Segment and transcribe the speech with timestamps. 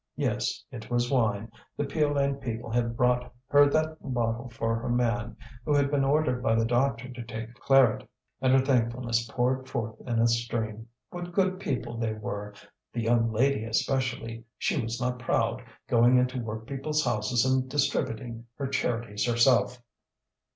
[0.15, 5.37] Yes, it was wine; the Piolaine people had brought her that bottle for her man,
[5.63, 8.09] who had been ordered by the doctor to take claret.
[8.41, 10.87] And her thankfulness poured forth in a stream.
[11.11, 12.55] What good people they were!
[12.91, 18.65] The young lady especially; she was not proud, going into workpeople's houses and distributing her
[18.65, 19.83] charities herself.